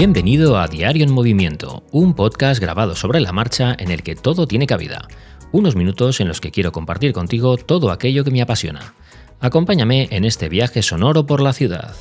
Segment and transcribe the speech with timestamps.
[0.00, 4.46] Bienvenido a Diario en Movimiento, un podcast grabado sobre la marcha en el que todo
[4.46, 5.08] tiene cabida.
[5.50, 8.94] Unos minutos en los que quiero compartir contigo todo aquello que me apasiona.
[9.40, 11.96] Acompáñame en este viaje sonoro por la ciudad.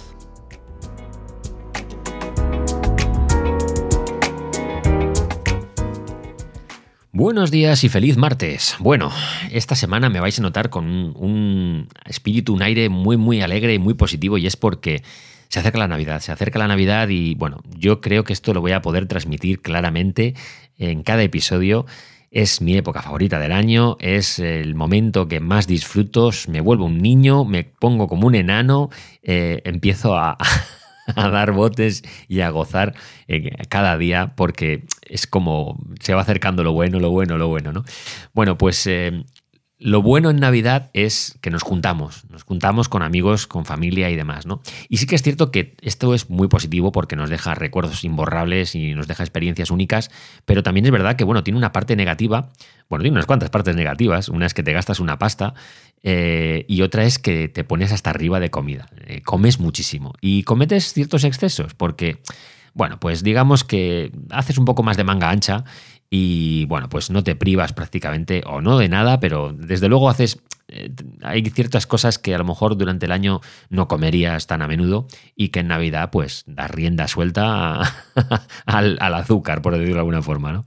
[7.12, 8.76] Buenos días y feliz martes.
[8.78, 9.10] Bueno,
[9.52, 13.80] esta semana me vais a notar con un, espíritu, un aire muy, muy alegre y
[13.80, 15.02] muy positivo y es porque
[15.50, 18.62] se acerca la Navidad, se acerca la Navidad y bueno, yo creo que esto lo
[18.62, 20.36] voy a poder transmitir claramente
[20.78, 21.86] en cada episodio.
[22.30, 27.02] Es mi época favorita del año, es el momento que más disfruto, me vuelvo un
[27.02, 28.90] niño, me pongo como un enano,
[29.24, 30.38] eh, empiezo a,
[31.16, 32.94] dar botes y a gozar
[33.30, 37.72] eh, cada día porque es como se va acercando lo bueno, lo bueno, lo bueno,
[37.72, 37.86] ¿no?
[38.34, 39.24] Bueno, pues eh,
[39.80, 44.16] lo bueno en Navidad es que nos juntamos, nos juntamos con amigos, con familia y
[44.16, 44.62] demás, ¿no?
[44.90, 48.74] Y sí que es cierto que esto es muy positivo porque nos deja recuerdos imborrables
[48.74, 50.10] y nos deja experiencias únicas,
[50.46, 52.50] pero también es verdad que, bueno, tiene una parte negativa,
[52.90, 55.54] bueno, tiene unas cuantas partes negativas, una es que te gastas una pasta
[56.02, 60.42] eh, y otra es que te pones hasta arriba de comida, eh, comes muchísimo y
[60.44, 62.20] cometes ciertos excesos porque...
[62.74, 65.64] Bueno, pues digamos que haces un poco más de manga ancha
[66.10, 70.42] y bueno, pues no te privas prácticamente o no de nada, pero desde luego haces
[70.70, 70.92] eh,
[71.22, 75.08] hay ciertas cosas que a lo mejor durante el año no comerías tan a menudo
[75.36, 77.82] y que en Navidad pues das rienda suelta
[78.66, 80.66] al, azúcar, por decirlo de alguna forma, ¿no?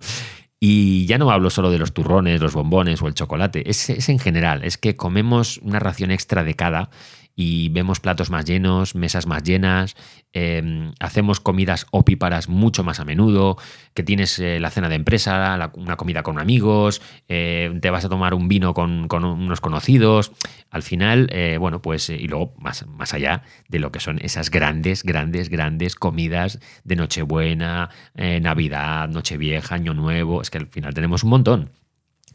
[0.63, 4.11] Y ya no hablo solo de los turrones, los bombones o el chocolate, es, es
[4.11, 6.91] en general, es que comemos una ración extra de cada
[7.35, 9.97] y vemos platos más llenos, mesas más llenas,
[10.33, 13.57] em, hacemos comidas opíparas mucho más a menudo,
[13.95, 18.09] que tienes eh, la cena de empresa, una comida con amigos, eh, te vas a
[18.09, 20.33] tomar un vino con, unos conocidos.
[20.71, 24.51] Al final, eh, bueno, pues, y luego más, más allá de lo que son esas
[24.51, 31.25] grandes, grandes, grandes comidas de Nochebuena, Navidad, Nochevieja, Año Nuevo, es que al final tenemos
[31.25, 31.81] un montón.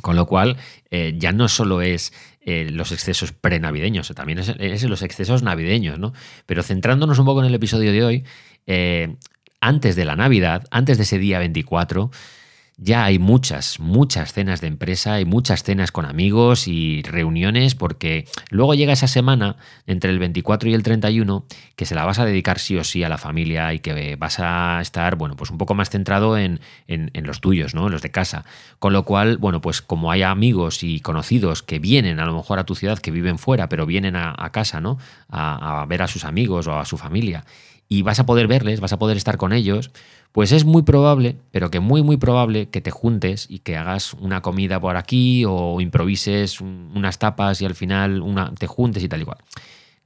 [0.02, 0.58] Con lo cual,
[0.92, 2.12] ya no solo es
[2.48, 6.14] eh, los excesos prenavideños, también es, es, los excesos navideños, ¿no?
[6.46, 8.24] Pero centrándonos un poco en el episodio de hoy,
[8.68, 9.16] eh,
[9.62, 12.12] antes de la Navidad, antes de ese día 24,
[12.78, 18.28] ya hay muchas, muchas cenas de empresa, hay muchas cenas con amigos y reuniones, porque
[18.50, 19.56] luego llega esa semana
[19.88, 21.46] entre el 24 y el 31
[21.78, 24.40] que se la vas a dedicar sí o sí a la familia y que vas
[24.40, 27.86] a estar, bueno, pues un poco más centrado en, los tuyos, ¿no?
[27.86, 28.46] En los de casa.
[28.80, 32.60] Con lo cual, bueno, pues como hay amigos y conocidos que vienen a lo mejor
[32.60, 34.98] a tu ciudad, que viven fuera, pero vienen a, casa, ¿no?
[35.30, 37.46] a ver a sus amigos o a su familia
[37.88, 39.92] y vas a poder verles, vas a poder estar con ellos,
[40.32, 44.14] pues es muy probable, pero que muy, muy probable que te juntes y que hagas
[44.16, 49.08] una comida por aquí o improvises unas tapas y al final una, te juntes y
[49.08, 49.38] tal igual.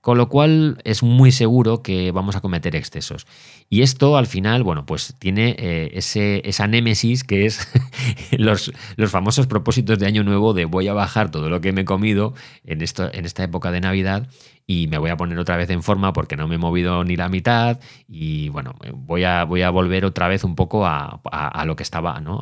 [0.02, 3.28] Con lo cual es muy seguro que vamos a cometer excesos.
[3.70, 7.68] Y esto al final, bueno, pues tiene eh, ese, esa némesis que es
[8.32, 11.82] los, los, famosos propósitos de Año Nuevo de voy a bajar todo lo que me
[11.82, 12.34] he comido
[12.64, 14.28] en, esto, en esta época de Navidad
[14.66, 17.16] y me voy a poner otra vez en forma porque no me he movido ni
[17.16, 21.20] la mitad y bueno, voy a, voy a volver otra vez un poco a,
[21.66, 22.42] lo que estaba, ¿no?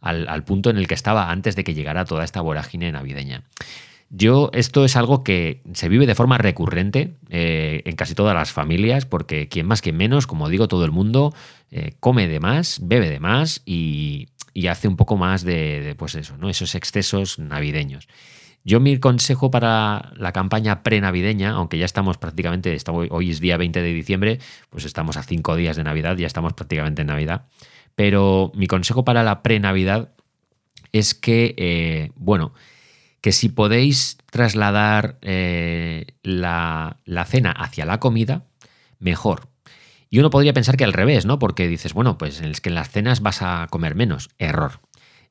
[0.00, 3.44] al, al punto en el que estaba antes de que llegara toda esta vorágine navideña.
[4.16, 8.52] Yo, esto es algo que se vive de forma recurrente eh, en casi todas las
[8.52, 11.34] familias, porque quien más, quien menos, como digo, todo el mundo
[11.72, 14.28] eh, come de más, bebe de más y,
[14.70, 16.48] hace un poco más de, pues eso, ¿no?
[16.48, 18.06] esos excesos navideños.
[18.62, 22.76] Yo mi consejo para la campaña prenavideña, aunque ya estamos prácticamente,
[23.10, 24.38] hoy es día 20 de diciembre,
[24.70, 27.46] pues estamos a cinco días de Navidad, ya estamos prácticamente en Navidad,
[27.96, 30.12] pero mi consejo para la prenavidad
[30.92, 32.54] es que, eh, bueno,
[33.24, 38.44] que si podéis trasladar eh, la, cena hacia la comida,
[38.98, 39.48] mejor.
[40.10, 41.38] Y uno podría pensar que al revés, ¿no?
[41.38, 44.28] Porque dices, bueno, pues es que en las cenas vas a comer menos.
[44.36, 44.82] Error.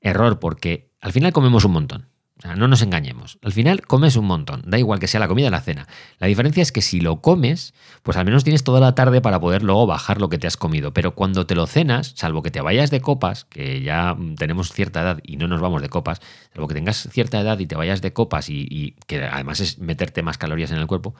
[0.02, 2.10] Error, porque al final comemos un montón
[2.56, 3.38] no nos engañemos.
[3.42, 5.88] Al final comes un montón, da igual que sea la comida o la cena.
[6.20, 7.74] La diferencia es que si lo comes,
[8.04, 10.58] pues al menos tienes toda la tarde para poder luego bajar lo que te has
[10.58, 10.94] comido.
[10.94, 15.02] Pero cuando te lo cenas, salvo que te vayas de copas, que ya tenemos cierta
[15.02, 16.22] edad y no nos vamos de copas,
[16.54, 20.22] salvo que tengas cierta edad y te vayas de copas y, que además es meterte
[20.22, 21.16] más calorías en el cuerpo,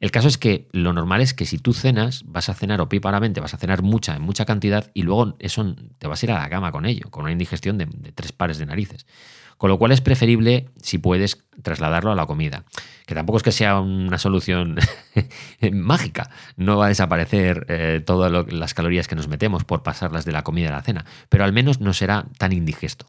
[0.00, 3.40] el caso es que lo normal es que si tú cenas, vas a cenar opíparamente,
[3.40, 6.40] vas a cenar mucha, en mucha cantidad, y luego eso te vas a ir a
[6.40, 9.06] la cama con ello, con una indigestión de tres pares de narices.
[9.56, 12.64] Con lo cual es preferible, si puedes, trasladarlo a la comida.
[13.06, 14.76] Que tampoco es que sea una solución
[15.72, 16.30] mágica.
[16.56, 20.42] No va a desaparecer eh, todas las calorías que nos metemos por pasarlas de la
[20.42, 23.06] comida a la cena, pero al menos no será tan indigesto.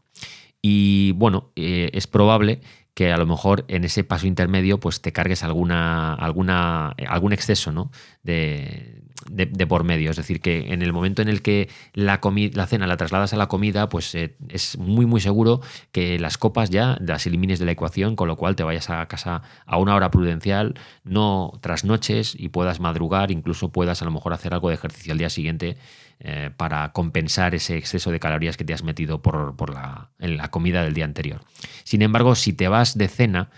[0.62, 2.62] Y bueno, eh, es probable
[2.96, 7.72] que a lo mejor en ese paso intermedio pues te cargues alguna, alguna, algún exceso
[7.72, 7.92] ¿no?
[8.24, 10.12] de, de, por medio.
[10.12, 12.22] Es decir, que en el momento en el que la,
[12.54, 15.62] la cena la trasladas a la comida, pues eh, es muy, muy seguro
[15.92, 19.06] que las copas ya las elimines de la ecuación, con lo cual te vayas a
[19.08, 24.12] casa a una hora prudencial, no tras noches y puedas madrugar, incluso puedas a lo
[24.12, 25.78] mejor hacer algo de ejercicio al día siguiente
[26.22, 30.50] eh, para compensar ese exceso de calorías que te has metido por, la, en la
[30.50, 31.42] comida del día anterior.
[31.84, 33.50] Sin embargo, si te vas de cena,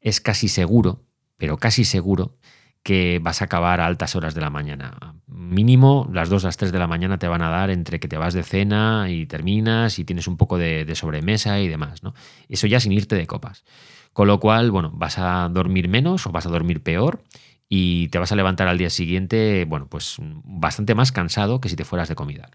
[0.00, 1.02] es casi seguro,
[1.36, 2.36] pero casi seguro,
[2.84, 5.16] que vas a acabar a altas horas de la mañana.
[5.26, 8.08] Mínimo las 2 a las 3 de la mañana te van a dar entre que
[8.08, 12.02] te vas de cena y terminas y tienes un poco de, de sobremesa y demás.
[12.02, 12.14] ¿no?
[12.48, 13.64] Eso ya sin irte de copas.
[14.12, 17.24] Con lo cual, bueno, vas a dormir menos o vas a dormir peor
[17.68, 21.76] y te vas a levantar al día siguiente, bueno, pues bastante más cansado que si
[21.76, 22.50] te fueras de comida.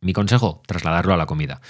[0.00, 1.60] Mi consejo, trasladarlo a la comida.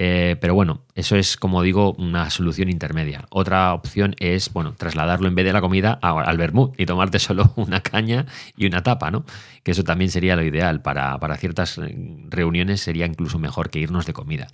[0.00, 3.26] Eh, pero bueno, eso es, como digo, una solución intermedia.
[3.30, 7.52] Otra opción es, bueno, trasladarlo en vez de la comida al vermut y tomarte solo
[7.56, 8.24] una caña
[8.56, 9.24] y una tapa, ¿no?
[9.64, 10.82] Que eso también sería lo ideal.
[10.82, 11.96] Para, para ciertas eh,
[12.28, 14.46] reuniones sería incluso mejor que irnos de comida.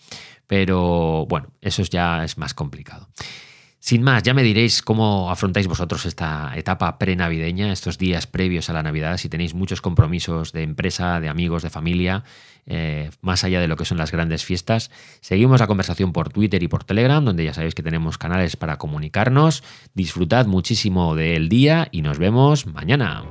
[0.47, 3.09] Pero bueno, eso ya es más complicado.
[3.85, 8.73] Sin más, ya me diréis cómo afrontáis vosotros esta etapa prenavideña, estos días previos a
[8.73, 12.25] la Navidad, si tenéis muchos compromisos de empresa, de amigos, de familia,
[12.65, 14.91] eh, más allá de lo que son las grandes fiestas.
[15.21, 18.79] Seguimos la conversación por Twitter y por Telegram, donde ya sabéis que tenemos canales para
[18.79, 19.63] comunicarnos.
[19.93, 23.25] Disfrutad muchísimo del día y nos vemos mañana.